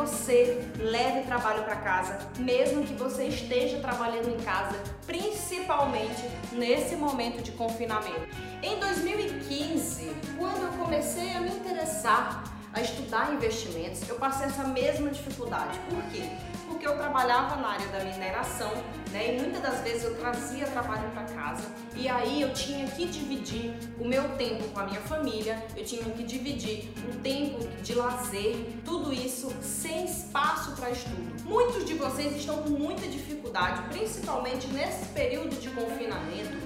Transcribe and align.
você 0.00 0.66
leve 0.78 1.26
trabalho 1.26 1.62
para 1.62 1.76
casa, 1.76 2.18
mesmo 2.38 2.82
que 2.82 2.94
você 2.94 3.24
esteja 3.26 3.78
trabalhando 3.80 4.30
em 4.30 4.42
casa, 4.42 4.82
principalmente 5.06 6.22
nesse 6.52 6.96
momento 6.96 7.42
de 7.42 7.52
confinamento. 7.52 8.26
Em 8.62 8.80
2015, 8.80 10.10
quando 10.38 10.62
eu 10.62 10.72
comecei 10.82 11.32
a 11.34 11.40
me 11.40 11.50
interessar 11.50 12.44
a 12.72 12.80
estudar 12.80 13.34
investimentos, 13.34 14.08
eu 14.08 14.16
passei 14.16 14.46
essa 14.46 14.64
mesma 14.64 15.10
dificuldade. 15.10 15.78
Por 15.88 16.02
quê? 16.04 16.22
Porque 16.68 16.86
eu 16.86 16.96
trabalhava 16.96 17.56
na 17.56 17.68
área 17.68 17.86
da 17.88 18.04
mineração, 18.04 18.72
né? 19.10 19.34
E 19.34 19.40
muitas 19.40 19.60
das 19.60 19.80
vezes 19.80 20.04
eu 20.04 20.16
trazia 20.16 20.66
trabalho 20.66 21.10
para 21.10 21.24
casa 21.24 21.68
e 21.96 22.08
aí 22.08 22.40
eu 22.40 22.52
tinha 22.52 22.86
que 22.86 23.06
dividir 23.06 23.74
o 23.98 24.06
meu 24.06 24.22
tempo 24.36 24.62
com 24.68 24.80
a 24.80 24.84
minha 24.84 25.00
família, 25.00 25.62
eu 25.76 25.84
tinha 25.84 26.02
que 26.04 26.22
dividir 26.22 26.92
o 27.08 27.16
tempo 27.18 27.66
de 27.82 27.94
lazer, 27.94 28.56
tudo 28.84 29.12
isso 29.12 29.52
sem 29.60 30.04
espaço 30.04 30.72
para 30.76 30.90
estudo. 30.90 31.44
Muitos 31.44 31.84
de 31.84 31.94
vocês 31.94 32.36
estão 32.36 32.62
com 32.62 32.70
muita 32.70 33.06
dificuldade, 33.08 33.82
principalmente 33.88 34.68
nesse 34.68 35.06
período 35.06 35.60
de 35.60 35.68
confinamento, 35.70 36.56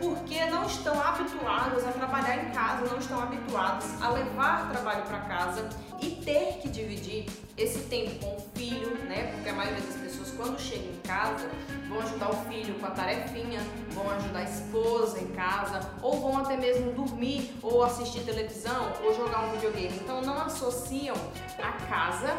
porque 0.00 0.44
não 0.46 0.64
estão 0.66 1.00
habituados 1.00 1.84
a 1.84 1.92
trabalhar 1.92 2.44
em 2.44 2.50
casa, 2.50 2.86
não 2.86 2.98
estão 2.98 3.22
habituados 3.22 4.02
a 4.02 4.10
levar 4.10 4.70
trabalho 4.70 5.02
para 5.02 5.18
casa 5.20 5.68
e 6.00 6.10
ter 6.10 6.58
que 6.60 6.68
dividir 6.68 7.26
esse 7.56 7.80
tempo 7.80 8.18
com 8.18 8.36
o 8.36 8.40
filho, 8.54 8.96
né? 9.04 9.32
Porque 9.32 9.48
a 9.48 9.52
maioria 9.52 9.80
das 9.80 9.96
pessoas 9.96 10.30
quando 10.32 10.60
chega 10.60 10.84
em 10.84 11.00
casa 11.00 11.48
vão 11.88 12.00
ajudar 12.00 12.30
o 12.30 12.36
filho 12.48 12.74
com 12.74 12.86
a 12.86 12.90
tarefinha, 12.90 13.60
vão 13.90 14.10
ajudar 14.10 14.40
a 14.40 14.44
esposa 14.44 15.20
em 15.20 15.28
casa, 15.28 15.80
ou 16.02 16.20
vão 16.20 16.38
até 16.38 16.56
mesmo 16.56 16.92
dormir, 16.92 17.54
ou 17.62 17.84
assistir 17.84 18.24
televisão, 18.24 18.92
ou 19.02 19.14
jogar 19.14 19.44
um 19.46 19.52
videogame. 19.52 19.96
Então 20.02 20.20
não 20.22 20.42
associam 20.42 21.16
a 21.58 21.72
casa 21.86 22.38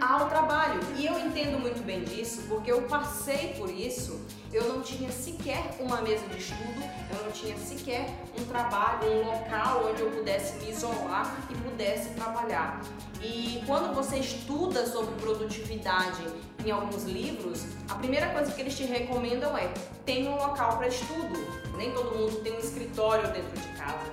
ao 0.00 0.28
trabalho. 0.28 0.80
E 0.96 1.06
eu 1.06 1.18
entendo 1.18 1.58
muito 1.58 1.84
bem 1.84 2.04
disso, 2.04 2.42
porque 2.48 2.70
eu 2.70 2.82
passei 2.82 3.54
por 3.58 3.70
isso. 3.70 4.20
Eu 4.52 4.68
não 4.68 4.80
tinha 4.80 5.10
sequer 5.10 5.76
uma 5.80 6.00
mesa 6.00 6.26
de 6.28 6.38
estudo, 6.38 6.82
eu 7.10 7.24
não 7.24 7.32
tinha 7.32 7.56
sequer 7.58 8.08
um 8.38 8.44
trabalho, 8.44 9.10
um 9.10 9.26
local 9.26 9.88
onde 9.90 10.00
eu 10.00 10.10
pudesse 10.10 10.56
me 10.56 10.70
isolar 10.70 11.36
e 11.50 11.54
pudesse 11.54 12.10
trabalhar. 12.10 12.80
E 13.20 13.62
quando 13.66 13.94
você 13.94 14.18
estuda 14.18 14.86
sobre 14.86 15.14
produtividade 15.16 16.22
em 16.64 16.70
alguns 16.70 17.04
livros, 17.04 17.64
a 17.88 17.94
primeira 17.96 18.30
coisa 18.30 18.52
que 18.52 18.60
eles 18.60 18.76
te 18.76 18.84
recomendam 18.84 19.56
é 19.56 19.72
tenha 20.04 20.30
um 20.30 20.36
local 20.36 20.76
para 20.78 20.88
estudo. 20.88 21.34
Nem 21.76 21.92
todo 21.92 22.16
mundo 22.16 22.36
tem 22.42 22.54
um 22.54 22.58
escritório 22.58 23.30
dentro 23.32 23.60
de 23.60 23.68
casa. 23.76 24.06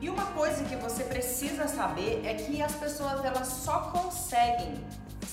E 0.00 0.08
uma 0.08 0.26
coisa 0.26 0.64
que 0.64 0.74
você 0.76 1.04
precisa 1.04 1.68
saber 1.68 2.22
é 2.24 2.34
que 2.34 2.60
as 2.60 2.74
pessoas 2.74 3.24
elas 3.24 3.46
só 3.46 3.82
conseguem 3.92 4.74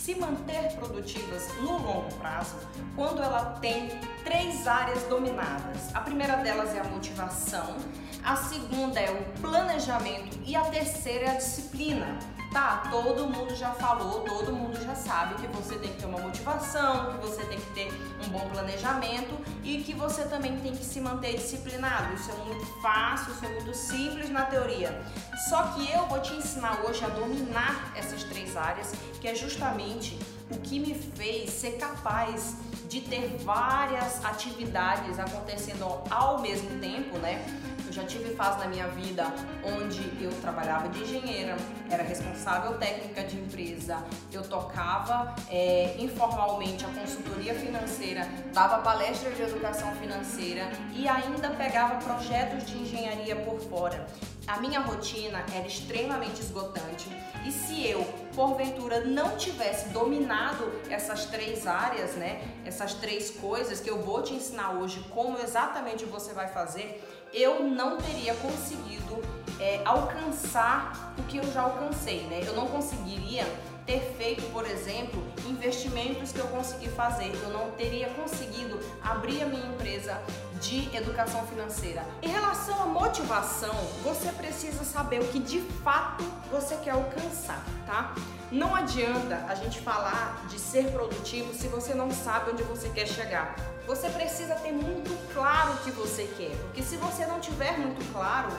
se 0.09 0.15
manter 0.15 0.71
produtivas 0.77 1.47
no 1.61 1.73
longo 1.73 2.11
prazo 2.15 2.55
quando 2.95 3.21
ela 3.21 3.57
tem 3.61 3.89
três 4.23 4.67
áreas 4.67 5.03
dominadas. 5.03 5.93
A 5.93 6.01
primeira 6.01 6.37
delas 6.37 6.73
é 6.73 6.79
a 6.79 6.83
motivação, 6.85 7.75
a 8.23 8.35
segunda 8.35 8.99
é 8.99 9.11
o 9.11 9.39
planejamento 9.39 10.39
e 10.47 10.55
a 10.55 10.63
terceira 10.63 11.25
é 11.25 11.29
a 11.29 11.35
disciplina. 11.35 12.17
Tá, 12.51 12.87
todo 12.89 13.27
mundo 13.27 13.55
já 13.55 13.71
falou, 13.73 14.21
todo 14.21 14.51
mundo 14.51 14.83
já 14.83 14.95
sabe 14.95 15.35
que 15.35 15.47
você 15.47 15.77
tem 15.77 15.93
que 15.93 15.99
ter 15.99 16.05
uma 16.07 16.19
motivação, 16.19 17.13
que 17.13 17.27
você 17.27 17.45
tem 17.45 17.59
que 17.59 17.69
ter 17.73 17.93
um 18.25 18.29
bom 18.29 18.49
planejamento 18.49 19.37
e 19.63 19.83
que 19.83 19.93
você 19.93 20.23
também 20.23 20.57
tem 20.59 20.71
que 20.71 20.83
se 20.83 20.99
manter 20.99 21.35
disciplinado. 21.35 22.11
Isso 22.15 22.31
é 22.31 22.35
muito 22.45 22.65
fácil, 22.81 23.33
isso 23.33 23.45
é 23.45 23.49
muito 23.49 23.73
simples 23.75 24.31
na 24.31 24.45
teoria. 24.45 24.99
Só 25.47 25.61
que 25.73 25.91
eu 25.91 26.07
vou 26.07 26.19
te 26.21 26.33
ensinar 26.33 26.81
hoje 26.85 27.05
a 27.05 27.09
dominar 27.09 27.93
essas 27.95 28.23
três 28.23 28.57
áreas, 28.57 28.93
que 29.21 29.27
é 29.27 29.35
justamente 29.35 30.17
o 30.49 30.57
que 30.57 30.79
me 30.79 30.95
fez 30.95 31.51
ser 31.51 31.73
capaz 31.73 32.55
de 32.89 33.01
ter 33.01 33.37
várias 33.43 34.25
atividades 34.25 35.19
acontecendo 35.19 35.85
ao 36.09 36.41
mesmo 36.41 36.79
tempo, 36.79 37.19
né? 37.19 37.45
Eu 37.85 37.93
já 37.93 38.03
tive 38.03 38.35
fase 38.35 38.59
na 38.59 38.67
minha 38.67 38.87
vida 38.87 39.25
onde 39.63 40.01
eu 40.23 40.31
trabalhava 40.41 40.89
de 40.89 41.01
engenheira, 41.01 41.55
era 41.89 42.03
responsável 42.03 42.77
técnica 42.77 43.23
de 43.23 43.37
empresa, 43.37 44.03
eu 44.31 44.43
tocava 44.43 45.35
é, 45.49 45.95
informalmente 45.99 46.83
a 46.85 46.87
consultoria 46.89 47.53
financeira, 47.53 48.27
dava 48.53 48.79
palestras 48.79 49.35
de 49.35 49.43
educação 49.43 49.91
financeira 49.95 50.71
e 50.93 51.07
ainda 51.07 51.49
pegava 51.51 51.95
projetos 52.03 52.65
de 52.65 52.77
engenharia 52.77 53.35
por 53.35 53.59
fora. 53.59 54.07
A 54.47 54.59
minha 54.59 54.79
rotina 54.79 55.43
era 55.53 55.67
extremamente 55.67 56.41
esgotante 56.41 57.07
e 57.45 57.51
se 57.51 57.87
eu, 57.87 58.03
porventura, 58.35 59.01
não 59.01 59.37
tivesse 59.37 59.89
dominado 59.89 60.71
essas 60.89 61.25
três 61.25 61.65
áreas, 61.65 62.11
né, 62.11 62.41
essas 62.65 62.93
três 62.93 63.29
coisas 63.31 63.79
que 63.79 63.89
eu 63.89 64.01
vou 64.01 64.21
te 64.21 64.33
ensinar 64.33 64.71
hoje 64.71 65.03
como 65.09 65.37
exatamente 65.39 66.05
você 66.05 66.33
vai 66.33 66.47
fazer, 66.47 67.03
eu 67.33 67.63
não 67.63 67.97
teria 67.97 68.33
conseguido 68.35 69.21
é, 69.59 69.81
alcançar 69.85 71.13
o 71.17 71.23
que 71.23 71.37
eu 71.37 71.51
já 71.51 71.61
alcancei, 71.61 72.21
né? 72.21 72.41
Eu 72.45 72.55
não 72.55 72.67
conseguiria 72.67 73.45
ter 73.85 74.01
feito, 74.17 74.43
por 74.51 74.65
exemplo, 74.65 75.21
investimentos 75.47 76.31
que 76.31 76.39
eu 76.39 76.47
consegui 76.47 76.89
fazer. 76.89 77.31
Eu 77.43 77.49
não 77.49 77.71
teria 77.71 78.09
conseguido 78.09 78.79
abrir 79.01 79.43
a 79.43 79.45
minha 79.45 79.65
empresa 79.65 80.21
de 80.59 80.95
educação 80.95 81.45
financeira. 81.47 82.03
Em 82.21 82.27
relação 82.27 82.81
à 82.81 82.85
motivação, 82.85 83.73
você 84.03 84.31
precisa 84.31 84.83
saber 84.83 85.21
o 85.21 85.27
que 85.27 85.39
de 85.39 85.61
fato 85.61 86.23
você 86.51 86.75
quer 86.77 86.91
alcançar, 86.91 87.63
tá? 87.85 88.13
Não 88.51 88.75
adianta 88.75 89.45
a 89.47 89.55
gente 89.55 89.79
falar 89.79 90.45
de 90.49 90.59
ser 90.59 90.91
produtivo 90.91 91.53
se 91.53 91.67
você 91.67 91.93
não 91.93 92.11
sabe 92.11 92.51
onde 92.51 92.63
você 92.63 92.89
quer 92.89 93.07
chegar. 93.07 93.55
Você 93.85 94.09
precisa 94.09 94.55
ter 94.55 94.71
muito 94.71 95.15
claro 95.33 95.73
o 95.73 95.77
que 95.77 95.91
você 95.91 96.23
quer, 96.37 96.55
porque 96.63 96.83
se 96.83 96.97
você 96.97 97.25
não 97.25 97.39
tiver 97.39 97.77
muito 97.77 98.03
claro, 98.11 98.49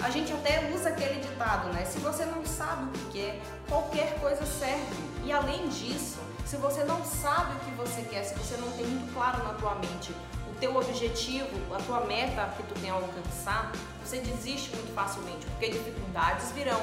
a 0.00 0.08
gente 0.08 0.32
até 0.32 0.70
usa 0.74 0.88
aquele 0.88 1.20
ditado, 1.20 1.72
né? 1.72 1.84
Se 1.84 1.98
você 1.98 2.24
não 2.24 2.44
sabe 2.44 2.84
o 2.84 2.88
que 2.88 3.18
quer, 3.18 3.40
qualquer 3.68 4.18
coisa 4.18 4.44
serve. 4.46 5.10
E 5.24 5.32
além 5.32 5.68
disso, 5.68 6.18
se 6.46 6.56
você 6.56 6.82
não 6.84 7.04
sabe 7.04 7.54
o 7.56 7.60
que 7.60 7.70
você 7.72 8.02
quer, 8.02 8.24
se 8.24 8.34
você 8.34 8.56
não 8.56 8.70
tem 8.72 8.86
muito 8.86 9.12
claro 9.12 9.44
na 9.44 9.54
tua 9.54 9.74
mente 9.74 10.14
teu 10.60 10.76
objetivo, 10.76 11.74
a 11.74 11.78
tua 11.78 12.00
meta 12.04 12.52
que 12.56 12.62
tu 12.62 12.74
tem 12.80 12.90
a 12.90 12.94
alcançar, 12.94 13.72
você 14.04 14.18
desiste 14.18 14.70
muito 14.76 14.94
facilmente, 14.94 15.46
porque 15.46 15.70
dificuldades 15.70 16.52
virão. 16.52 16.80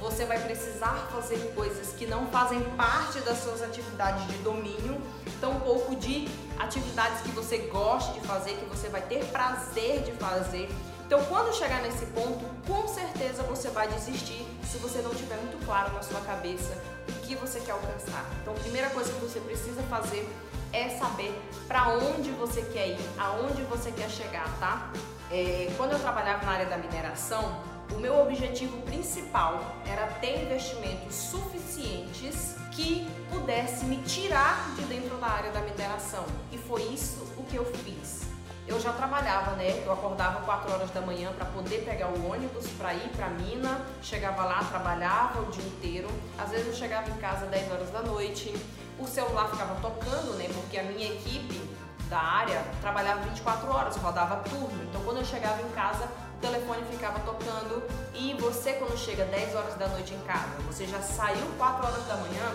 Você 0.00 0.24
vai 0.24 0.38
precisar 0.38 1.08
fazer 1.10 1.52
coisas 1.54 1.92
que 1.94 2.06
não 2.06 2.26
fazem 2.26 2.62
parte 2.76 3.18
das 3.20 3.38
suas 3.38 3.62
atividades 3.62 4.26
de 4.28 4.36
domínio, 4.38 5.00
tampouco 5.40 5.96
de 5.96 6.28
atividades 6.58 7.22
que 7.22 7.30
você 7.30 7.58
gosta 7.58 8.12
de 8.12 8.20
fazer, 8.26 8.52
que 8.52 8.66
você 8.66 8.88
vai 8.88 9.02
ter 9.02 9.24
prazer 9.26 10.02
de 10.02 10.12
fazer 10.12 10.68
então, 11.06 11.24
quando 11.26 11.54
chegar 11.54 11.82
nesse 11.82 12.04
ponto, 12.06 12.44
com 12.66 12.88
certeza 12.88 13.44
você 13.44 13.68
vai 13.68 13.86
desistir 13.86 14.44
se 14.64 14.76
você 14.78 15.00
não 15.02 15.14
tiver 15.14 15.36
muito 15.36 15.64
claro 15.64 15.92
na 15.94 16.02
sua 16.02 16.20
cabeça 16.22 16.76
o 17.08 17.12
que 17.24 17.36
você 17.36 17.60
quer 17.60 17.70
alcançar. 17.70 18.28
Então, 18.42 18.52
a 18.52 18.58
primeira 18.58 18.90
coisa 18.90 19.12
que 19.12 19.20
você 19.20 19.38
precisa 19.38 19.84
fazer 19.84 20.28
é 20.76 20.90
saber 20.90 21.32
para 21.66 21.88
onde 21.88 22.30
você 22.32 22.62
quer 22.62 22.88
ir, 22.88 23.10
aonde 23.18 23.62
você 23.62 23.90
quer 23.90 24.10
chegar, 24.10 24.46
tá? 24.60 24.90
É, 25.30 25.72
quando 25.76 25.92
eu 25.92 25.98
trabalhava 25.98 26.44
na 26.44 26.52
área 26.52 26.66
da 26.66 26.76
mineração, 26.76 27.60
o 27.94 27.98
meu 27.98 28.20
objetivo 28.20 28.76
principal 28.82 29.76
era 29.86 30.06
ter 30.20 30.42
investimentos 30.42 31.14
suficientes 31.14 32.56
que 32.72 33.08
pudesse 33.30 33.86
me 33.86 33.96
tirar 34.02 34.74
de 34.76 34.82
dentro 34.82 35.16
da 35.16 35.28
área 35.28 35.50
da 35.50 35.60
mineração. 35.60 36.24
E 36.52 36.58
foi 36.58 36.82
isso 36.82 37.26
o 37.38 37.44
que 37.44 37.56
eu 37.56 37.64
fiz 37.64 38.26
eu 38.68 38.80
já 38.80 38.92
trabalhava, 38.92 39.52
né? 39.52 39.82
Eu 39.84 39.92
acordava 39.92 40.40
4 40.40 40.72
horas 40.72 40.90
da 40.90 41.00
manhã 41.00 41.32
para 41.32 41.46
poder 41.46 41.84
pegar 41.84 42.08
o 42.08 42.30
ônibus 42.30 42.66
para 42.70 42.94
ir 42.94 43.08
para 43.10 43.28
mina, 43.28 43.80
chegava 44.02 44.44
lá, 44.44 44.64
trabalhava 44.64 45.40
o 45.40 45.46
dia 45.46 45.64
inteiro. 45.64 46.08
Às 46.36 46.50
vezes 46.50 46.66
eu 46.66 46.74
chegava 46.74 47.08
em 47.10 47.16
casa 47.18 47.46
10 47.46 47.70
horas 47.70 47.90
da 47.90 48.02
noite, 48.02 48.52
o 48.98 49.06
celular 49.06 49.48
ficava 49.50 49.74
tocando, 49.80 50.34
né? 50.36 50.48
Porque 50.54 50.78
a 50.78 50.82
minha 50.82 51.06
equipe 51.06 51.60
da 52.08 52.18
área 52.18 52.62
trabalhava 52.80 53.20
24 53.22 53.68
horas, 53.70 53.96
rodava 53.96 54.36
turno. 54.48 54.82
Então 54.84 55.02
quando 55.02 55.18
eu 55.18 55.24
chegava 55.24 55.60
em 55.60 55.68
casa, 55.70 56.04
o 56.36 56.40
telefone 56.40 56.82
ficava 56.90 57.18
tocando 57.20 57.82
e 58.14 58.34
você 58.34 58.74
quando 58.74 58.96
chega 58.96 59.24
10 59.24 59.54
horas 59.54 59.74
da 59.74 59.88
noite 59.88 60.14
em 60.14 60.20
casa, 60.20 60.60
você 60.66 60.86
já 60.86 61.00
saiu 61.00 61.46
4 61.58 61.86
horas 61.86 62.06
da 62.06 62.16
manhã, 62.16 62.54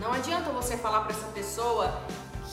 não 0.00 0.12
adianta 0.12 0.50
você 0.50 0.76
falar 0.76 1.00
para 1.00 1.12
essa 1.12 1.26
pessoa 1.28 2.00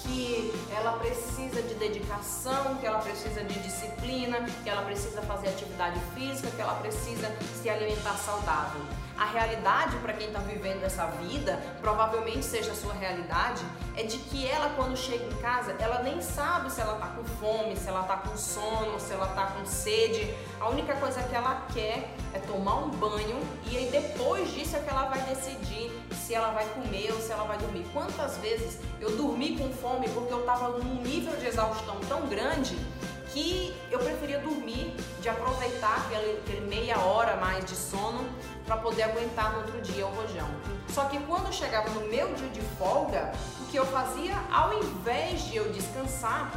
que 0.03 0.53
ela 0.71 0.93
precisa 0.93 1.61
de 1.61 1.73
dedicação, 1.75 2.75
que 2.75 2.85
ela 2.85 2.99
precisa 2.99 3.43
de 3.43 3.59
disciplina, 3.59 4.45
que 4.63 4.69
ela 4.69 4.83
precisa 4.83 5.21
fazer 5.23 5.49
atividade 5.49 5.99
física, 6.13 6.49
que 6.51 6.61
ela 6.61 6.75
precisa 6.75 7.31
se 7.61 7.69
alimentar 7.69 8.13
saudável. 8.13 8.81
A 9.17 9.25
realidade 9.25 9.95
para 9.97 10.13
quem 10.13 10.27
está 10.27 10.39
vivendo 10.39 10.83
essa 10.83 11.05
vida, 11.07 11.57
provavelmente 11.81 12.43
seja 12.43 12.73
a 12.73 12.75
sua 12.75 12.93
realidade, 12.93 13.63
é 13.95 14.03
de 14.03 14.17
que 14.17 14.45
ela 14.45 14.73
quando 14.75 14.97
chega 14.97 15.23
em 15.25 15.37
casa, 15.37 15.75
ela 15.79 16.03
nem 16.03 16.21
sabe 16.21 16.71
se 16.71 16.81
ela 16.81 16.95
está 16.95 17.07
com 17.07 17.23
fome, 17.23 17.75
se 17.77 17.87
ela 17.87 18.01
está 18.01 18.17
com 18.17 18.35
sono, 18.35 18.99
se 18.99 19.13
ela 19.13 19.27
está 19.27 19.47
com 19.47 19.65
sede. 19.65 20.35
A 20.59 20.69
única 20.69 20.95
coisa 20.95 21.23
que 21.23 21.33
ela 21.33 21.65
quer 21.73 22.13
é 22.33 22.39
tomar 22.39 22.75
um 22.75 22.89
banho 22.89 23.39
e 23.65 23.77
aí 23.77 23.89
depois 23.89 24.53
disso 24.53 24.75
é 24.75 24.79
que 24.79 24.89
ela 24.89 25.05
vai 25.05 25.21
decidir 25.21 25.91
se 26.25 26.33
ela 26.33 26.49
vai 26.49 26.65
comer 26.69 27.11
ou 27.13 27.21
se 27.21 27.31
ela 27.31 27.43
vai 27.43 27.57
dormir. 27.59 27.85
Quantas 27.93 28.37
vezes 28.37 28.79
eu 28.99 29.15
dormi 29.15 29.55
com 29.57 29.71
fome 29.71 30.09
porque 30.09 30.33
eu 30.33 30.39
estava 30.39 30.69
num 30.69 31.01
nível 31.03 31.35
de 31.37 31.45
exaustão 31.45 31.99
tão 32.09 32.25
grande 32.27 32.75
que 33.31 33.75
eu 33.91 33.99
preferia 33.99 34.39
dormir, 34.39 34.95
de 35.21 35.29
aproveitar 35.29 35.97
aquele, 35.97 36.39
aquele 36.39 36.61
meia 36.61 36.97
hora 36.99 37.35
mais 37.35 37.63
de 37.65 37.75
sono 37.75 38.27
para 38.65 38.77
poder 38.77 39.03
aguentar 39.03 39.51
no 39.51 39.59
outro 39.59 39.81
dia 39.81 40.07
o 40.07 40.09
rojão. 40.15 40.49
Só 40.89 41.05
que 41.05 41.19
quando 41.19 41.53
chegava 41.53 41.89
no 41.89 42.07
meu 42.07 42.33
dia 42.33 42.49
de 42.49 42.61
folga, 42.79 43.31
o 43.61 43.65
que 43.67 43.77
eu 43.77 43.85
fazia, 43.85 44.35
ao 44.51 44.73
invés 44.73 45.43
de 45.43 45.57
eu 45.57 45.71
descansar, 45.71 46.49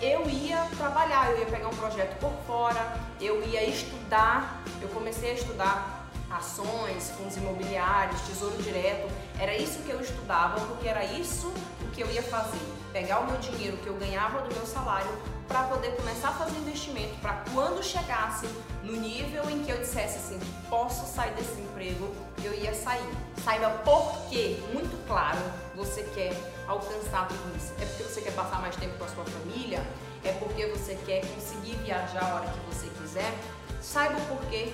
eu 0.00 0.28
ia 0.28 0.66
trabalhar, 0.76 1.30
eu 1.30 1.40
ia 1.40 1.46
pegar 1.46 1.68
um 1.68 1.76
projeto 1.76 2.18
por 2.18 2.32
fora, 2.44 2.96
eu 3.20 3.40
ia 3.46 3.62
estudar, 3.64 4.62
eu 4.80 4.88
comecei 4.88 5.32
a 5.32 5.34
estudar 5.34 6.01
ações, 6.32 7.10
fundos 7.16 7.36
imobiliários, 7.36 8.20
tesouro 8.22 8.60
direto. 8.62 9.08
Era 9.38 9.56
isso 9.56 9.80
que 9.80 9.90
eu 9.90 10.00
estudava, 10.00 10.60
porque 10.66 10.88
era 10.88 11.04
isso 11.04 11.52
o 11.80 11.90
que 11.90 12.02
eu 12.02 12.10
ia 12.10 12.22
fazer. 12.22 12.60
Pegar 12.92 13.20
o 13.20 13.26
meu 13.26 13.38
dinheiro 13.38 13.76
que 13.78 13.86
eu 13.86 13.94
ganhava 13.94 14.42
do 14.42 14.54
meu 14.54 14.66
salário 14.66 15.10
para 15.48 15.64
poder 15.64 15.96
começar 15.96 16.28
a 16.28 16.32
fazer 16.32 16.56
investimento, 16.58 17.14
para 17.20 17.44
quando 17.52 17.82
chegasse 17.82 18.46
no 18.82 18.92
nível 18.92 19.48
em 19.50 19.62
que 19.62 19.70
eu 19.70 19.78
dissesse 19.78 20.16
assim, 20.16 20.40
posso 20.70 21.06
sair 21.06 21.34
desse 21.34 21.60
emprego, 21.60 22.10
eu 22.42 22.54
ia 22.54 22.74
sair. 22.74 23.06
Saiba 23.44 23.68
por 23.84 24.12
que, 24.30 24.62
muito 24.72 24.96
claro, 25.06 25.38
você 25.74 26.02
quer 26.14 26.32
alcançar 26.66 27.28
tudo 27.28 27.56
isso. 27.56 27.72
É 27.80 27.84
porque 27.84 28.04
você 28.04 28.20
quer 28.22 28.32
passar 28.32 28.60
mais 28.60 28.76
tempo 28.76 28.96
com 28.96 29.04
a 29.04 29.08
sua 29.08 29.24
família? 29.24 29.84
É 30.24 30.32
porque 30.32 30.66
você 30.66 30.94
quer 31.04 31.20
conseguir 31.34 31.76
viajar 31.84 32.22
a 32.22 32.34
hora 32.36 32.46
que 32.46 32.74
você 32.74 32.86
quiser? 33.00 33.34
Saiba 33.80 34.16
o 34.16 34.36
porquê 34.36 34.72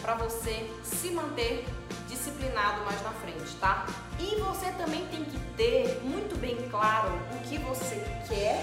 para 0.00 0.14
você 0.14 0.68
se 0.82 1.10
manter 1.10 1.66
disciplinado 2.08 2.84
mais 2.84 3.02
na 3.02 3.10
frente, 3.12 3.54
tá? 3.60 3.86
E 4.18 4.36
você 4.36 4.70
também 4.72 5.06
tem 5.06 5.24
que 5.24 5.38
ter 5.56 6.00
muito 6.02 6.38
bem 6.38 6.56
claro 6.68 7.10
o 7.32 7.38
que 7.48 7.58
você 7.58 7.96
quer 8.28 8.62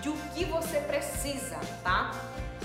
de 0.00 0.08
o 0.08 0.16
que 0.34 0.44
você 0.44 0.80
precisa, 0.80 1.58
tá? 1.82 2.12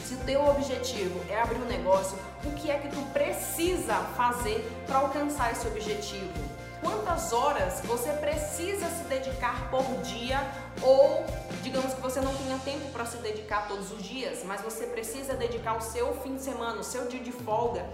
Se 0.03 0.15
o 0.15 0.17
teu 0.19 0.45
objetivo 0.45 1.21
é 1.29 1.41
abrir 1.41 1.57
um 1.57 1.65
negócio, 1.65 2.17
o 2.43 2.51
que 2.51 2.69
é 2.71 2.79
que 2.79 2.89
tu 2.89 3.01
precisa 3.13 3.95
fazer 4.15 4.67
para 4.85 4.97
alcançar 4.97 5.51
esse 5.51 5.67
objetivo? 5.67 6.50
Quantas 6.81 7.31
horas 7.31 7.79
você 7.81 8.11
precisa 8.13 8.89
se 8.89 9.03
dedicar 9.03 9.69
por 9.69 9.83
dia 10.01 10.39
ou 10.81 11.23
digamos 11.61 11.93
que 11.93 12.01
você 12.01 12.19
não 12.19 12.33
tenha 12.35 12.57
tempo 12.59 12.89
para 12.91 13.05
se 13.05 13.17
dedicar 13.17 13.67
todos 13.67 13.91
os 13.91 14.01
dias, 14.01 14.43
mas 14.43 14.61
você 14.61 14.87
precisa 14.87 15.35
dedicar 15.35 15.77
o 15.77 15.81
seu 15.81 16.13
fim 16.21 16.35
de 16.35 16.41
semana, 16.41 16.79
o 16.79 16.83
seu 16.83 17.07
dia 17.07 17.21
de 17.21 17.31
folga 17.31 17.85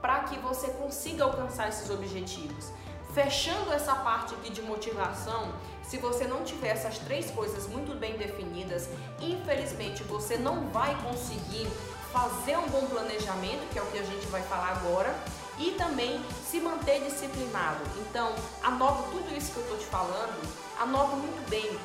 para 0.00 0.20
que 0.20 0.38
você 0.38 0.68
consiga 0.68 1.24
alcançar 1.24 1.68
esses 1.68 1.90
objetivos. 1.90 2.72
Fechando 3.12 3.72
essa 3.72 3.94
parte 3.94 4.34
aqui 4.34 4.50
de 4.50 4.62
motivação, 4.62 5.52
se 5.82 5.98
você 5.98 6.26
não 6.26 6.44
tiver 6.44 6.68
essas 6.68 6.98
três 6.98 7.30
coisas 7.30 7.66
muito 7.66 7.98
bem 7.98 8.16
definidas, 8.16 8.88
infelizmente 9.20 10.02
você 10.04 10.38
não 10.38 10.68
vai 10.68 10.94
conseguir 11.02 11.68
fazer 12.12 12.56
um 12.56 12.68
bom 12.68 12.86
planejamento, 12.86 13.68
que 13.72 13.78
é 13.78 13.82
o 13.82 13.86
que 13.86 13.98
a 13.98 14.04
gente 14.04 14.26
vai 14.28 14.42
falar 14.42 14.80
agora, 14.80 15.14
e 15.60 15.72
também 15.72 16.20
se 16.50 16.58
manter 16.58 17.04
disciplinado. 17.04 17.84
Então, 17.98 18.34
anota 18.62 19.02
tudo 19.10 19.36
isso 19.36 19.52
que 19.52 19.58
eu 19.58 19.62
estou 19.64 19.78
te 19.78 19.86
falando, 19.86 20.40
anota 20.80 21.14
muito 21.16 21.48
bem 21.48 21.78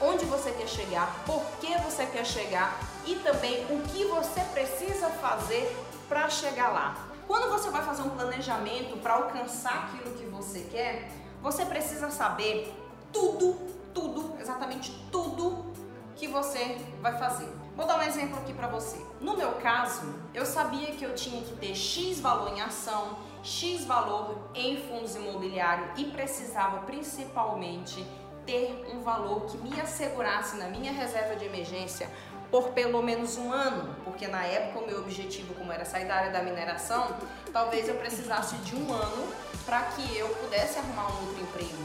onde 0.00 0.24
você 0.26 0.50
quer 0.50 0.68
chegar, 0.68 1.24
por 1.24 1.42
que 1.60 1.76
você 1.78 2.04
quer 2.06 2.26
chegar 2.26 2.78
e 3.06 3.14
também 3.16 3.64
o 3.70 3.82
que 3.88 4.04
você 4.04 4.40
precisa 4.52 5.08
fazer 5.08 5.74
para 6.08 6.28
chegar 6.28 6.68
lá. 6.68 7.08
Quando 7.26 7.50
você 7.50 7.70
vai 7.70 7.82
fazer 7.82 8.02
um 8.02 8.10
planejamento 8.10 8.98
para 8.98 9.14
alcançar 9.14 9.84
aquilo 9.84 10.14
que 10.16 10.26
você 10.26 10.60
quer, 10.70 11.08
você 11.40 11.64
precisa 11.64 12.10
saber 12.10 12.74
tudo, 13.12 13.54
tudo, 13.94 14.36
exatamente 14.40 14.92
tudo 15.10 15.72
que 16.16 16.26
você 16.26 16.76
vai 17.00 17.16
fazer. 17.16 17.61
Vou 17.74 17.86
dar 17.86 17.98
um 17.98 18.02
exemplo 18.02 18.38
aqui 18.38 18.52
para 18.52 18.68
você. 18.68 18.98
No 19.18 19.34
meu 19.34 19.52
caso, 19.52 20.02
eu 20.34 20.44
sabia 20.44 20.88
que 20.88 21.04
eu 21.04 21.14
tinha 21.14 21.42
que 21.42 21.56
ter 21.56 21.74
X 21.74 22.20
valor 22.20 22.52
em 22.54 22.60
ação, 22.60 23.16
X 23.42 23.84
valor 23.86 24.36
em 24.54 24.76
fundos 24.86 25.16
imobiliários 25.16 25.98
e 25.98 26.04
precisava 26.04 26.80
principalmente 26.80 28.06
ter 28.44 28.84
um 28.92 29.00
valor 29.00 29.46
que 29.46 29.56
me 29.56 29.80
assegurasse 29.80 30.56
na 30.56 30.68
minha 30.68 30.92
reserva 30.92 31.34
de 31.34 31.46
emergência 31.46 32.10
por 32.50 32.72
pelo 32.72 33.02
menos 33.02 33.38
um 33.38 33.50
ano, 33.50 33.96
porque 34.04 34.28
na 34.28 34.44
época 34.44 34.80
o 34.80 34.86
meu 34.86 34.98
objetivo, 34.98 35.54
como 35.54 35.72
era 35.72 35.86
sair 35.86 36.04
da 36.04 36.16
área 36.16 36.30
da 36.30 36.42
mineração, 36.42 37.16
talvez 37.50 37.88
eu 37.88 37.94
precisasse 37.94 38.56
de 38.56 38.76
um 38.76 38.92
ano 38.92 39.32
para 39.64 39.80
que 39.82 40.18
eu 40.18 40.28
pudesse 40.28 40.78
arrumar 40.78 41.10
um 41.10 41.26
outro 41.26 41.40
emprego. 41.40 41.78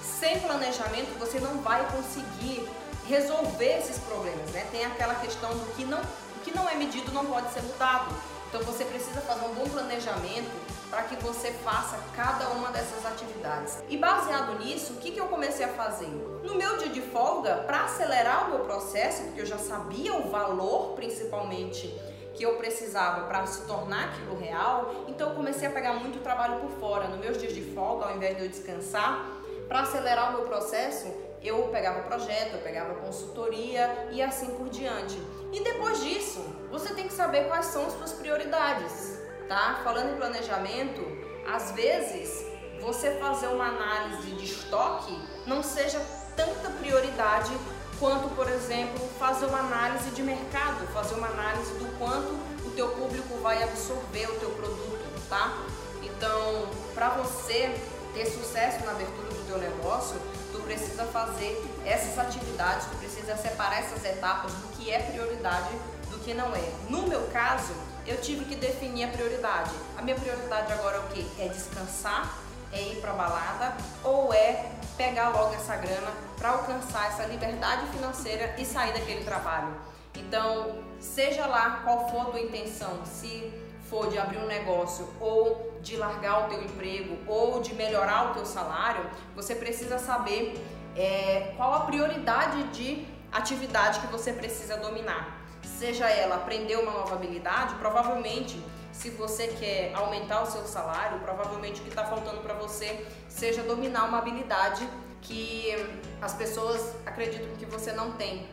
Sem 0.00 0.38
planejamento, 0.38 1.18
você 1.18 1.40
não 1.40 1.58
vai 1.58 1.84
conseguir 1.90 2.68
resolver 3.06 3.78
esses 3.78 3.98
problemas, 3.98 4.50
né? 4.50 4.66
Tem 4.70 4.84
aquela 4.84 5.14
questão 5.16 5.50
do 5.50 5.74
que 5.74 5.84
não, 5.84 6.00
o 6.00 6.40
que 6.44 6.54
não 6.54 6.68
é 6.68 6.74
medido 6.74 7.12
não 7.12 7.26
pode 7.26 7.52
ser 7.52 7.62
mudado. 7.62 8.14
Então 8.48 8.62
você 8.62 8.84
precisa 8.84 9.20
fazer 9.22 9.46
um 9.46 9.54
bom 9.54 9.68
planejamento 9.68 10.50
para 10.90 11.04
que 11.04 11.16
você 11.16 11.50
faça 11.64 11.98
cada 12.14 12.50
uma 12.50 12.70
dessas 12.70 13.06
atividades. 13.06 13.82
E 13.88 13.96
baseado 13.96 14.58
nisso, 14.58 14.92
o 14.92 14.96
que, 14.96 15.10
que 15.10 15.18
eu 15.18 15.26
comecei 15.26 15.64
a 15.64 15.70
fazer? 15.70 16.10
No 16.44 16.54
meu 16.54 16.76
dia 16.76 16.90
de 16.90 17.00
folga, 17.00 17.64
para 17.66 17.84
acelerar 17.84 18.46
o 18.46 18.50
meu 18.50 18.58
processo, 18.60 19.22
porque 19.22 19.40
eu 19.40 19.46
já 19.46 19.56
sabia 19.56 20.14
o 20.14 20.28
valor 20.28 20.92
principalmente 20.94 21.98
que 22.34 22.42
eu 22.42 22.56
precisava 22.56 23.26
para 23.26 23.46
se 23.46 23.62
tornar 23.62 24.10
aquilo 24.10 24.38
real, 24.38 25.06
então 25.08 25.30
eu 25.30 25.34
comecei 25.34 25.68
a 25.68 25.70
pegar 25.70 25.94
muito 25.94 26.22
trabalho 26.22 26.60
por 26.60 26.70
fora. 26.72 27.08
Nos 27.08 27.20
meus 27.20 27.38
dias 27.38 27.54
de 27.54 27.62
folga, 27.74 28.06
ao 28.06 28.16
invés 28.16 28.36
de 28.36 28.42
eu 28.42 28.48
descansar, 28.50 29.26
para 29.68 29.80
acelerar 29.80 30.30
o 30.30 30.32
meu 30.38 30.46
processo, 30.46 31.10
eu 31.42 31.68
pegava 31.68 32.02
projeto, 32.02 32.54
eu 32.54 32.60
pegava 32.60 32.94
consultoria 32.94 34.08
e 34.10 34.22
assim 34.22 34.46
por 34.54 34.68
diante. 34.68 35.20
E 35.52 35.62
depois 35.62 36.02
disso, 36.02 36.40
você 36.70 36.94
tem 36.94 37.06
que 37.08 37.12
saber 37.12 37.48
quais 37.48 37.66
são 37.66 37.86
as 37.86 37.92
suas 37.94 38.12
prioridades, 38.12 39.18
tá? 39.48 39.80
Falando 39.82 40.12
em 40.12 40.16
planejamento, 40.16 41.00
às 41.46 41.72
vezes 41.72 42.46
você 42.80 43.12
fazer 43.12 43.48
uma 43.48 43.66
análise 43.66 44.30
de 44.32 44.44
estoque 44.44 45.16
não 45.46 45.62
seja 45.62 46.00
tanta 46.36 46.70
prioridade 46.70 47.52
quanto, 47.98 48.28
por 48.34 48.48
exemplo, 48.48 49.08
fazer 49.18 49.46
uma 49.46 49.60
análise 49.60 50.10
de 50.10 50.22
mercado, 50.22 50.86
fazer 50.92 51.14
uma 51.14 51.28
análise 51.28 51.72
do 51.74 51.98
quanto 51.98 52.32
o 52.66 52.70
teu 52.70 52.88
público 52.88 53.36
vai 53.38 53.62
absorver 53.62 54.26
o 54.26 54.34
teu 54.40 54.50
produto, 54.50 55.28
tá? 55.28 55.58
Então, 56.02 56.68
para 56.94 57.10
você 57.10 57.72
ter 58.14 58.26
sucesso 58.26 58.84
na 58.84 58.92
abertura 58.92 59.28
do 59.28 59.46
teu 59.46 59.58
negócio, 59.58 60.16
precisa 60.62 61.04
fazer 61.06 61.62
essas 61.84 62.18
atividades, 62.18 62.86
tu 62.86 62.96
precisa 62.96 63.36
separar 63.36 63.80
essas 63.80 64.04
etapas 64.04 64.52
do 64.52 64.68
que 64.76 64.90
é 64.90 64.98
prioridade 64.98 65.70
do 66.10 66.18
que 66.18 66.34
não 66.34 66.54
é. 66.54 66.72
No 66.88 67.06
meu 67.06 67.26
caso, 67.28 67.72
eu 68.06 68.20
tive 68.20 68.44
que 68.44 68.54
definir 68.54 69.04
a 69.04 69.08
prioridade. 69.08 69.70
A 69.96 70.02
minha 70.02 70.16
prioridade 70.16 70.72
agora 70.72 70.96
é 70.96 71.00
o 71.00 71.08
que? 71.08 71.42
É 71.42 71.48
descansar, 71.48 72.38
é 72.72 72.80
ir 72.80 73.00
para 73.00 73.12
balada 73.12 73.76
ou 74.02 74.32
é 74.32 74.70
pegar 74.96 75.30
logo 75.30 75.54
essa 75.54 75.76
grana 75.76 76.10
para 76.36 76.50
alcançar 76.50 77.08
essa 77.08 77.24
liberdade 77.24 77.86
financeira 77.88 78.54
e 78.58 78.64
sair 78.64 78.92
daquele 78.92 79.24
trabalho. 79.24 79.74
Então, 80.14 80.78
seja 81.00 81.46
lá 81.46 81.80
qual 81.84 82.08
for 82.10 82.22
a 82.22 82.24
tua 82.26 82.40
intenção, 82.40 83.04
se 83.06 83.52
for 83.88 84.08
de 84.08 84.18
abrir 84.18 84.38
um 84.38 84.46
negócio 84.46 85.08
ou 85.20 85.71
de 85.82 85.96
largar 85.96 86.46
o 86.46 86.48
teu 86.48 86.62
emprego 86.62 87.18
ou 87.26 87.60
de 87.60 87.74
melhorar 87.74 88.30
o 88.30 88.34
teu 88.34 88.46
salário, 88.46 89.04
você 89.34 89.54
precisa 89.54 89.98
saber 89.98 90.54
é, 90.96 91.52
qual 91.56 91.74
a 91.74 91.80
prioridade 91.80 92.62
de 92.68 93.06
atividade 93.30 94.00
que 94.00 94.06
você 94.06 94.32
precisa 94.32 94.76
dominar. 94.76 95.40
Seja 95.62 96.08
ela 96.08 96.36
aprender 96.36 96.76
uma 96.76 96.92
nova 96.92 97.14
habilidade, 97.14 97.74
provavelmente 97.76 98.62
se 98.92 99.10
você 99.10 99.48
quer 99.48 99.92
aumentar 99.94 100.42
o 100.42 100.46
seu 100.46 100.64
salário, 100.66 101.18
provavelmente 101.20 101.80
o 101.80 101.82
que 101.82 101.88
está 101.88 102.04
faltando 102.04 102.40
para 102.40 102.54
você 102.54 103.06
seja 103.28 103.62
dominar 103.62 104.04
uma 104.04 104.18
habilidade 104.18 104.86
que 105.22 105.74
as 106.20 106.34
pessoas 106.34 106.94
acreditam 107.06 107.48
que 107.56 107.64
você 107.64 107.92
não 107.92 108.12
tem. 108.12 108.46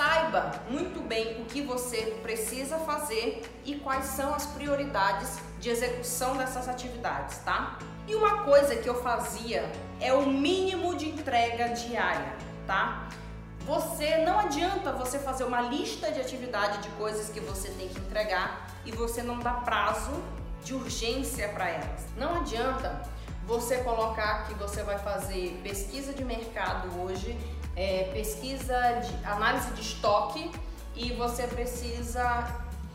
Saiba 0.00 0.52
muito 0.70 1.06
bem 1.06 1.42
o 1.42 1.44
que 1.44 1.60
você 1.60 2.18
precisa 2.22 2.78
fazer 2.78 3.42
e 3.66 3.74
quais 3.74 4.06
são 4.06 4.32
as 4.32 4.46
prioridades 4.46 5.38
de 5.58 5.68
execução 5.68 6.38
dessas 6.38 6.70
atividades, 6.70 7.36
tá? 7.40 7.78
E 8.08 8.14
uma 8.14 8.44
coisa 8.44 8.76
que 8.76 8.88
eu 8.88 9.02
fazia 9.02 9.70
é 10.00 10.10
o 10.14 10.26
mínimo 10.26 10.96
de 10.96 11.06
entrega 11.06 11.68
diária, 11.74 12.34
tá? 12.66 13.10
Você 13.66 14.24
não 14.24 14.38
adianta 14.38 14.90
você 14.90 15.18
fazer 15.18 15.44
uma 15.44 15.60
lista 15.60 16.10
de 16.10 16.18
atividade 16.18 16.78
de 16.78 16.88
coisas 16.96 17.28
que 17.28 17.40
você 17.40 17.68
tem 17.68 17.88
que 17.88 17.98
entregar 17.98 18.68
e 18.86 18.92
você 18.92 19.22
não 19.22 19.38
dá 19.38 19.52
prazo 19.52 20.12
de 20.64 20.72
urgência 20.72 21.46
para 21.50 21.68
elas. 21.68 22.06
Não 22.16 22.36
adianta 22.36 23.02
você 23.44 23.76
colocar 23.82 24.46
que 24.46 24.54
você 24.54 24.82
vai 24.82 24.96
fazer 24.96 25.60
pesquisa 25.62 26.14
de 26.14 26.24
mercado 26.24 26.88
hoje 27.02 27.38
é, 27.76 28.10
pesquisa 28.12 28.74
de 29.00 29.26
análise 29.26 29.70
de 29.72 29.80
estoque 29.80 30.50
e 30.94 31.12
você 31.12 31.46
precisa 31.46 32.46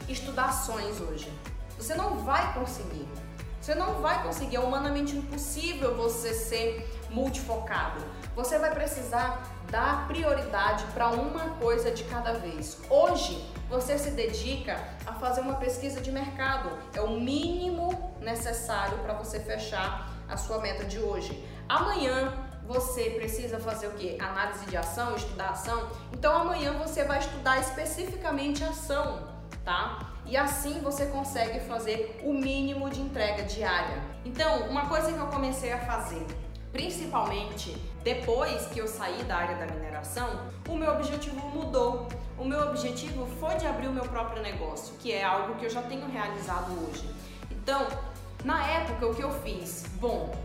estudar 0.08 0.46
ações 0.46 1.00
hoje. 1.02 1.32
Você 1.78 1.96
não 1.96 2.18
vai 2.18 2.54
conseguir. 2.54 3.08
Você 3.60 3.74
não 3.74 3.96
vai 3.96 4.22
conseguir, 4.22 4.58
é 4.58 4.60
humanamente 4.60 5.16
impossível 5.16 5.96
você 5.96 6.36
ser 6.36 6.88
multifocado. 7.10 8.00
Você 8.36 8.60
vai 8.60 8.72
precisar 8.72 9.42
dar 9.72 10.08
prioridade 10.08 10.86
para 10.94 11.08
uma 11.08 11.56
coisa 11.56 11.90
de 11.90 12.04
cada 12.04 12.34
vez. 12.34 12.78
Hoje, 12.90 13.44
você 13.68 13.98
se 13.98 14.12
dedica 14.12 14.80
a 15.06 15.14
fazer 15.14 15.42
uma 15.42 15.56
pesquisa 15.56 16.00
de 16.00 16.12
mercado. 16.12 16.70
É 16.94 17.02
o 17.02 17.20
mínimo 17.20 18.16
necessário 18.22 19.00
para 19.00 19.16
você 19.16 19.40
fechar 19.40 20.12
a 20.30 20.38
sua 20.38 20.60
meta 20.60 20.86
de 20.86 21.00
hoje. 21.00 21.44
Amanhã 21.68 22.45
você 22.68 23.12
precisa 23.12 23.60
fazer 23.60 23.88
o 23.88 23.92
que? 23.92 24.20
Análise 24.20 24.66
de 24.66 24.76
ação, 24.76 25.16
estudar 25.16 25.50
ação. 25.50 25.90
Então 26.14 26.36
amanhã 26.36 26.74
você 26.74 27.04
vai 27.04 27.20
estudar 27.20 27.60
especificamente 27.60 28.64
ação, 28.64 29.28
tá? 29.64 30.14
E 30.26 30.36
assim 30.36 30.80
você 30.82 31.06
consegue 31.06 31.60
fazer 31.62 32.20
o 32.24 32.34
mínimo 32.34 32.90
de 32.90 33.00
entrega 33.00 33.44
diária. 33.44 34.02
Então, 34.24 34.68
uma 34.70 34.88
coisa 34.88 35.14
que 35.14 35.20
eu 35.20 35.28
comecei 35.28 35.72
a 35.72 35.78
fazer, 35.78 36.26
principalmente 36.72 37.78
depois 38.04 38.66
que 38.68 38.80
eu 38.80 38.88
saí 38.88 39.24
da 39.24 39.38
área 39.38 39.56
da 39.56 39.72
mineração, 39.72 40.42
o 40.68 40.76
meu 40.76 40.92
objetivo 40.94 41.48
mudou. 41.50 42.08
O 42.38 42.44
meu 42.44 42.70
objetivo 42.70 43.28
foi 43.40 43.56
de 43.56 43.68
abrir 43.68 43.88
o 43.88 43.94
meu 43.94 44.04
próprio 44.04 44.42
negócio, 44.42 44.96
que 44.98 45.12
é 45.12 45.24
algo 45.24 45.56
que 45.56 45.66
eu 45.66 45.70
já 45.70 45.82
tenho 45.84 46.10
realizado 46.10 46.72
hoje. 46.84 47.08
Então, 47.52 47.88
na 48.44 48.66
época, 48.68 49.08
o 49.08 49.16
que 49.16 49.24
eu 49.24 49.32
fiz? 49.42 49.86
Bom, 50.00 50.36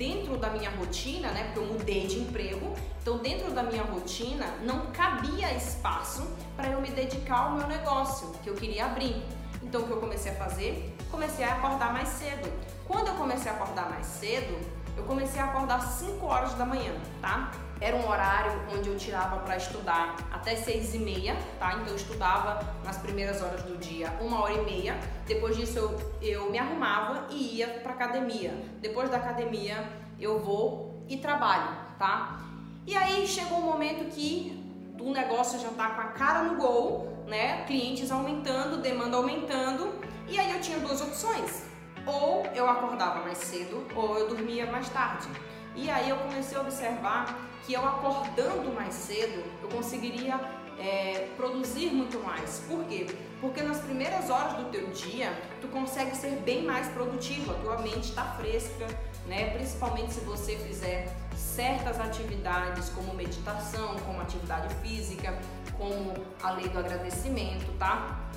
dentro 0.00 0.38
da 0.38 0.48
minha 0.48 0.70
rotina, 0.70 1.30
né? 1.30 1.44
Porque 1.44 1.58
eu 1.58 1.66
mudei 1.66 2.06
de 2.06 2.20
emprego, 2.20 2.74
então 3.02 3.18
dentro 3.18 3.50
da 3.50 3.62
minha 3.62 3.82
rotina 3.82 4.46
não 4.62 4.86
cabia 4.86 5.54
espaço 5.54 6.26
para 6.56 6.68
eu 6.68 6.80
me 6.80 6.90
dedicar 6.90 7.40
ao 7.40 7.50
meu 7.52 7.66
negócio 7.66 8.32
que 8.42 8.48
eu 8.48 8.54
queria 8.54 8.86
abrir. 8.86 9.22
Então 9.62 9.82
o 9.82 9.84
que 9.86 9.90
eu 9.90 9.98
comecei 9.98 10.32
a 10.32 10.34
fazer? 10.36 10.96
Comecei 11.10 11.44
a 11.44 11.52
acordar 11.52 11.92
mais 11.92 12.08
cedo. 12.08 12.50
Quando 12.88 13.08
eu 13.08 13.14
comecei 13.14 13.52
a 13.52 13.54
acordar 13.54 13.90
mais 13.90 14.06
cedo, 14.06 14.58
eu 14.96 15.04
comecei 15.04 15.40
a 15.40 15.46
acordar 15.46 15.76
às 15.76 15.84
5 15.84 16.24
horas 16.26 16.54
da 16.54 16.64
manhã, 16.64 16.92
tá? 17.20 17.50
Era 17.80 17.96
um 17.96 18.06
horário 18.06 18.52
onde 18.76 18.90
eu 18.90 18.96
tirava 18.98 19.38
para 19.38 19.56
estudar 19.56 20.14
até 20.30 20.54
seis 20.54 20.94
e 20.94 20.98
meia, 20.98 21.34
tá? 21.58 21.72
Então 21.74 21.88
eu 21.88 21.96
estudava 21.96 22.62
nas 22.84 22.98
primeiras 22.98 23.40
horas 23.40 23.62
do 23.62 23.78
dia 23.78 24.12
uma 24.20 24.42
hora 24.42 24.52
e 24.52 24.64
meia. 24.66 24.98
Depois 25.26 25.56
disso 25.56 25.78
eu, 25.78 26.12
eu 26.20 26.50
me 26.50 26.58
arrumava 26.58 27.28
e 27.30 27.56
ia 27.56 27.68
para 27.68 27.92
academia. 27.92 28.52
Depois 28.82 29.08
da 29.08 29.16
academia 29.16 29.88
eu 30.18 30.38
vou 30.40 31.02
e 31.08 31.16
trabalho, 31.16 31.74
tá? 31.98 32.40
E 32.86 32.94
aí 32.94 33.26
chegou 33.26 33.58
um 33.58 33.62
momento 33.62 34.10
que 34.10 34.62
o 35.00 35.10
negócio 35.10 35.58
já 35.58 35.70
tá 35.70 35.88
com 35.90 36.02
a 36.02 36.08
cara 36.08 36.42
no 36.42 36.56
gol, 36.56 37.24
né? 37.26 37.64
Clientes 37.64 38.10
aumentando, 38.10 38.82
demanda 38.82 39.16
aumentando. 39.16 39.94
E 40.28 40.38
aí 40.38 40.52
eu 40.52 40.60
tinha 40.60 40.78
duas 40.78 41.00
opções. 41.00 41.64
Ou 42.06 42.46
eu 42.54 42.68
acordava 42.68 43.20
mais 43.20 43.38
cedo 43.38 43.86
ou 43.94 44.18
eu 44.18 44.28
dormia 44.28 44.66
mais 44.70 44.88
tarde. 44.88 45.28
E 45.74 45.90
aí 45.90 46.10
eu 46.10 46.16
comecei 46.16 46.56
a 46.58 46.60
observar 46.60 47.38
que 47.64 47.72
eu 47.72 47.86
acordando 47.86 48.72
mais 48.74 48.94
cedo, 48.94 49.44
eu 49.62 49.68
conseguiria 49.68 50.40
é, 50.78 51.28
produzir 51.36 51.90
muito 51.90 52.18
mais. 52.20 52.64
Por 52.66 52.84
quê? 52.84 53.06
Porque 53.40 53.62
nas 53.62 53.78
primeiras 53.78 54.30
horas 54.30 54.54
do 54.54 54.64
teu 54.70 54.88
dia, 54.88 55.32
tu 55.60 55.68
consegue 55.68 56.16
ser 56.16 56.36
bem 56.40 56.64
mais 56.64 56.88
produtivo, 56.88 57.52
a 57.52 57.54
tua 57.54 57.78
mente 57.78 58.08
está 58.08 58.24
fresca, 58.38 58.86
né? 59.26 59.50
Principalmente 59.50 60.14
se 60.14 60.20
você 60.20 60.56
fizer 60.56 61.14
certas 61.36 62.00
atividades 62.00 62.88
como 62.90 63.14
meditação, 63.14 63.96
como 64.00 64.20
atividade 64.20 64.74
física, 64.76 65.38
como 65.76 66.14
a 66.42 66.50
lei 66.52 66.68
do 66.68 66.78
agradecimento, 66.78 67.70
tá? 67.78 68.29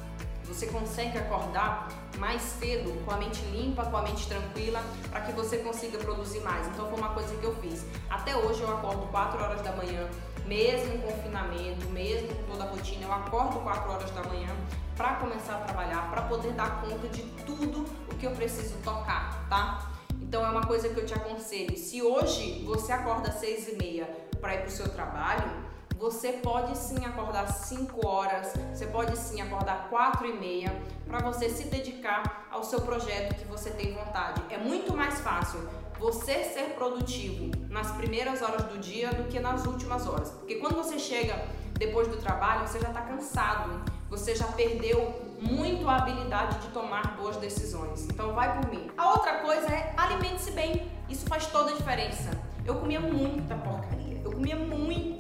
Você 0.46 0.68
consegue 0.68 1.18
acordar 1.18 1.90
mais 2.18 2.42
cedo, 2.42 3.04
com 3.06 3.12
a 3.12 3.18
mente 3.18 3.42
limpa, 3.46 3.86
com 3.86 3.98
a 3.98 4.02
mente 4.02 4.28
tranquila, 4.28 4.84
para 5.10 5.22
que 5.22 5.32
você 5.32 5.58
consiga 5.58 5.98
produzir 5.98 6.42
mais. 6.42 6.68
Então 6.68 6.90
foi 6.90 7.00
uma 7.00 7.10
coisa 7.10 7.36
que 7.36 7.44
eu 7.44 7.56
fiz. 7.56 7.86
Até 8.10 8.36
hoje 8.36 8.62
eu 8.62 8.72
acordo 8.74 9.08
4 9.08 9.42
horas 9.42 9.62
da 9.62 9.72
manhã, 9.72 10.08
mesmo 10.46 10.94
em 10.94 11.02
confinamento, 11.02 11.86
mesmo 11.88 12.28
com 12.36 12.52
toda 12.52 12.66
a 12.66 12.68
rotina, 12.68 13.06
eu 13.06 13.14
acordo 13.14 13.60
4 13.62 13.92
horas 13.92 14.12
da 14.12 14.24
manhã 14.24 14.50
para 14.96 15.16
começar 15.16 15.56
a 15.56 15.60
trabalhar, 15.62 16.10
para 16.12 16.22
poder 16.24 16.52
dar 16.52 16.82
conta 16.82 17.08
de 17.08 17.24
tudo 17.46 17.86
o 18.12 18.16
que 18.16 18.28
eu 18.28 18.32
preciso 18.32 18.76
tocar, 18.84 19.48
tá? 19.50 19.92
Então 20.22 20.46
é 20.46 20.50
uma 20.50 20.66
coisa 20.66 20.90
que 20.90 21.00
eu 21.00 21.06
te 21.06 21.14
aconselho. 21.14 21.78
Se 21.78 22.02
hoje 22.02 22.64
você 22.66 22.92
acorda 22.92 23.30
às 23.30 23.36
6 23.36 23.70
e 23.70 23.76
meia 23.76 24.06
para 24.40 24.56
ir 24.56 24.60
para 24.60 24.68
o 24.68 24.72
seu 24.72 24.90
trabalho, 24.90 25.63
você 26.04 26.34
pode 26.34 26.78
sim 26.78 27.06
acordar 27.06 27.48
5 27.48 28.06
horas, 28.06 28.52
você 28.74 28.86
pode 28.86 29.18
sim 29.18 29.40
acordar 29.40 29.88
4 29.90 30.28
e 30.28 30.34
meia 30.34 30.76
para 31.08 31.20
você 31.20 31.50
se 31.50 31.64
dedicar 31.70 32.46
ao 32.52 32.62
seu 32.62 32.82
projeto 32.82 33.36
que 33.36 33.46
você 33.46 33.70
tem 33.70 33.94
vontade. 33.94 34.42
É 34.50 34.58
muito 34.58 34.94
mais 34.94 35.22
fácil 35.22 35.62
você 35.98 36.44
ser 36.44 36.74
produtivo 36.76 37.52
nas 37.70 37.90
primeiras 37.92 38.42
horas 38.42 38.66
do 38.66 38.80
dia 38.80 39.14
do 39.14 39.30
que 39.30 39.40
nas 39.40 39.66
últimas 39.66 40.06
horas. 40.06 40.32
Porque 40.32 40.56
quando 40.56 40.76
você 40.76 41.00
chega 41.00 41.42
depois 41.76 42.10
do 42.10 42.18
trabalho, 42.18 42.68
você 42.68 42.82
já 42.82 42.90
está 42.90 43.00
cansado, 43.04 43.90
você 44.10 44.36
já 44.36 44.48
perdeu 44.48 45.22
muito 45.40 45.88
a 45.88 46.00
habilidade 46.00 46.60
de 46.60 46.68
tomar 46.74 47.16
boas 47.16 47.38
decisões. 47.38 48.04
Então 48.10 48.34
vai 48.34 48.60
por 48.60 48.70
mim. 48.70 48.92
A 48.98 49.12
outra 49.12 49.36
coisa 49.36 49.68
é 49.68 49.94
alimente-se 49.96 50.52
bem. 50.52 50.86
Isso 51.08 51.26
faz 51.28 51.48
toda 51.48 51.72
a 51.72 51.74
diferença. 51.76 52.30
Eu 52.66 52.76
comia 52.76 53.00
muita 53.00 53.56
porcaria. 53.56 54.22
Eu 54.22 54.34
comia 54.34 54.58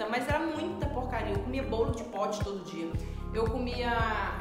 muita, 0.03 0.09
mas 0.09 0.27
era 0.27 0.39
muita 0.39 0.85
porcaria. 0.87 1.33
Eu 1.33 1.39
comia 1.39 1.63
bolo 1.63 1.91
de 1.91 2.03
pote 2.03 2.43
todo 2.43 2.63
dia. 2.65 2.91
Eu 3.33 3.49
comia 3.49 3.91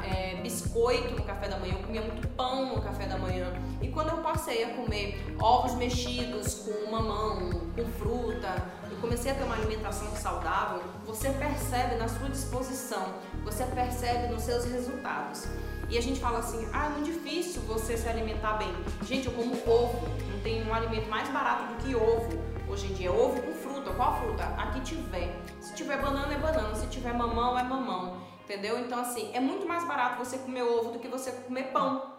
é, 0.03 0.39
biscoito 0.41 1.15
no 1.15 1.23
café 1.23 1.47
da 1.47 1.57
manhã, 1.57 1.73
eu 1.73 1.83
comia 1.83 2.01
muito 2.01 2.27
pão 2.29 2.75
no 2.75 2.81
café 2.81 3.07
da 3.07 3.17
manhã. 3.17 3.51
E 3.81 3.87
quando 3.87 4.09
eu 4.09 4.17
passei 4.17 4.63
a 4.63 4.75
comer 4.75 5.35
ovos 5.41 5.73
mexidos 5.75 6.55
com 6.55 6.91
mamão, 6.91 7.49
com 7.75 7.85
fruta, 7.97 8.67
eu 8.91 8.97
comecei 8.97 9.31
a 9.31 9.35
ter 9.35 9.43
uma 9.43 9.55
alimentação 9.55 10.07
saudável, 10.15 10.83
você 11.07 11.31
percebe 11.31 11.95
na 11.95 12.07
sua 12.07 12.29
disposição, 12.29 13.15
você 13.43 13.63
percebe 13.65 14.31
nos 14.31 14.43
seus 14.43 14.65
resultados. 14.65 15.47
E 15.89 15.97
a 15.97 16.01
gente 16.01 16.19
fala 16.19 16.39
assim, 16.39 16.67
ah, 16.71 16.85
é 16.85 16.89
muito 16.89 17.05
difícil 17.05 17.63
você 17.63 17.97
se 17.97 18.07
alimentar 18.07 18.53
bem. 18.53 18.71
Gente, 19.03 19.25
eu 19.25 19.33
como 19.33 19.55
ovo, 19.67 20.07
não 20.31 20.39
tem 20.41 20.67
um 20.67 20.73
alimento 20.73 21.09
mais 21.09 21.27
barato 21.29 21.73
do 21.73 21.83
que 21.83 21.95
ovo. 21.95 22.53
Hoje 22.67 22.87
em 22.87 22.93
dia, 22.93 23.11
ovo 23.11 23.41
com 23.41 23.53
fruta. 23.53 23.91
Qual 23.91 24.19
fruta? 24.19 24.43
A 24.43 24.67
que 24.67 24.81
tiver. 24.81 25.35
Se 25.63 25.73
tiver 25.73 26.01
banana, 26.01 26.33
é 26.33 26.37
banana. 26.37 26.75
Se 26.75 26.87
tiver 26.87 27.13
mamão, 27.13 27.57
é 27.57 27.63
mamão. 27.63 28.17
Entendeu? 28.43 28.77
Então, 28.79 28.99
assim, 28.99 29.31
é 29.33 29.39
muito 29.39 29.65
mais 29.65 29.87
barato 29.87 30.17
você 30.17 30.37
comer 30.37 30.61
ovo 30.61 30.91
do 30.91 30.99
que 30.99 31.07
você 31.07 31.31
comer 31.31 31.71
pão. 31.71 32.11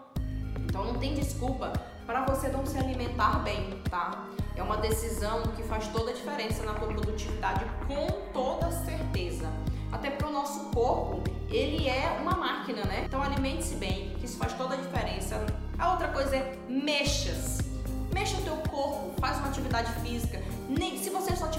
Então, 0.65 0.83
não 0.83 0.95
tem 0.95 1.13
desculpa 1.13 1.71
para 2.07 2.25
você 2.25 2.47
não 2.47 2.65
se 2.65 2.75
alimentar 2.75 3.43
bem, 3.43 3.79
tá? 3.87 4.25
É 4.55 4.63
uma 4.63 4.77
decisão 4.77 5.43
que 5.55 5.61
faz 5.61 5.87
toda 5.89 6.09
a 6.09 6.13
diferença 6.13 6.63
na 6.63 6.73
tua 6.73 6.87
produtividade, 6.87 7.63
com 7.87 8.07
toda 8.33 8.71
certeza. 8.71 9.47
Até 9.91 10.09
porque 10.09 10.25
o 10.25 10.31
nosso 10.31 10.71
corpo, 10.71 11.23
ele 11.47 11.87
é 11.87 12.17
uma 12.19 12.35
máquina, 12.35 12.83
né? 12.85 13.03
Então 13.05 13.21
alimente-se 13.21 13.75
bem, 13.75 14.15
que 14.19 14.25
isso 14.25 14.37
faz 14.37 14.53
toda 14.53 14.73
a 14.73 14.77
diferença. 14.77 15.45
A 15.77 15.91
outra 15.91 16.07
coisa 16.07 16.35
é 16.35 16.57
mexas. 16.67 17.59
Mexa 18.11 18.37
o 18.37 18.41
teu 18.41 18.55
corpo, 18.69 19.13
faz 19.19 19.37
uma 19.37 19.49
atividade 19.49 19.91
física. 20.01 20.41
Nem 20.67 20.97
se 20.97 21.09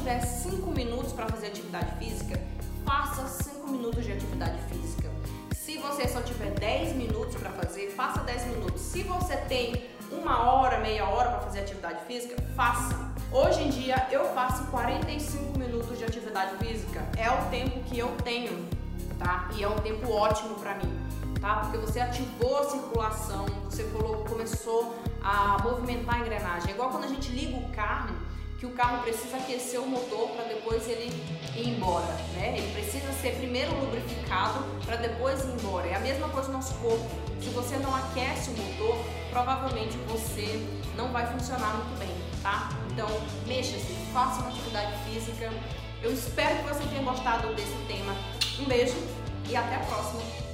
tiver 0.07 0.21
5 0.21 0.71
minutos 0.71 1.13
para 1.13 1.27
fazer 1.27 1.49
atividade 1.49 1.97
física, 1.97 2.41
faça 2.85 3.27
5 3.27 3.67
minutos 3.67 4.05
de 4.05 4.13
atividade 4.13 4.57
física. 4.71 5.11
Se 5.53 5.79
você 5.79 6.07
só 6.07 6.21
tiver 6.21 6.51
10 6.51 6.95
minutos 6.95 7.35
para 7.35 7.51
fazer, 7.51 7.91
faça 7.91 8.21
10 8.21 8.47
minutos. 8.47 8.83
Se 8.83 9.03
você 9.03 9.37
tem 9.37 9.91
uma 10.13 10.49
hora, 10.49 10.79
meia 10.79 11.09
hora 11.09 11.31
para 11.31 11.41
fazer 11.41 11.59
atividade 11.59 12.05
física, 12.05 12.41
faça. 12.55 13.13
Hoje 13.33 13.65
em 13.65 13.71
dia 13.71 14.07
eu 14.13 14.27
faço 14.33 14.67
45 14.67 15.59
minutos 15.59 15.99
de 15.99 16.05
atividade 16.05 16.57
física. 16.65 17.05
É 17.17 17.29
o 17.29 17.51
tempo 17.51 17.81
que 17.81 17.99
eu 17.99 18.17
tenho, 18.23 18.65
tá? 19.19 19.51
E 19.57 19.65
é 19.65 19.69
um 19.69 19.81
tempo 19.81 20.09
ótimo 20.13 20.55
para 20.55 20.77
mim, 20.77 21.01
tá? 21.41 21.63
Porque 21.63 21.79
você 21.79 21.99
ativou 21.99 22.59
a 22.59 22.71
circulação, 22.71 23.45
você 23.65 23.83
começou 24.29 24.97
a 25.21 25.61
movimentar 25.65 26.15
a 26.15 26.19
engrenagem. 26.21 26.71
É 26.71 26.75
igual 26.75 26.91
quando 26.91 27.07
a 27.07 27.09
gente 27.09 27.33
liga 27.33 27.57
o 27.57 27.69
carro, 27.71 28.15
que 28.59 28.65
o 28.65 28.71
carro 28.71 29.03
precisa 29.03 29.37
aquecer 29.37 29.81
o 29.81 29.87
motor 29.87 30.31
para 30.31 30.45
depois 30.45 30.89
ele 30.89 31.13
ir 31.55 31.69
embora, 31.69 32.13
né? 32.35 32.57
Ele 32.57 32.73
precisa 32.73 33.13
ser 33.13 33.37
primeiro 33.37 33.75
lubrificado 33.79 34.65
para 34.85 34.97
depois 34.97 35.45
ir 35.45 35.49
embora. 35.49 35.87
É 35.87 35.95
a 35.95 36.01
mesma 36.01 36.29
coisa 36.29 36.49
no 36.49 36.55
nosso 36.55 36.75
corpo. 36.75 37.07
Se 37.41 37.51
você 37.51 37.77
não 37.77 37.95
aquece 37.95 38.51
o 38.51 38.57
motor, 38.57 38.97
provavelmente 39.31 39.97
você 40.09 40.67
não 40.97 41.13
vai 41.13 41.27
funcionar 41.27 41.75
muito 41.77 41.99
bem, 41.99 42.11
tá? 42.43 42.71
Então, 42.91 43.09
mexa-se, 43.47 43.93
faça 44.13 44.41
uma 44.41 44.49
atividade 44.49 44.93
física. 45.05 45.53
Eu 46.03 46.13
espero 46.13 46.57
que 46.59 46.75
você 46.75 46.85
tenha 46.89 47.03
gostado 47.03 47.55
desse 47.55 47.77
tema. 47.87 48.15
Um 48.59 48.65
beijo 48.65 48.97
e 49.51 49.55
até 49.55 49.77
a 49.77 49.81
próxima. 49.81 50.46